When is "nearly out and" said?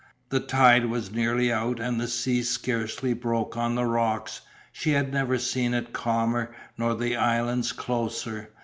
1.11-1.99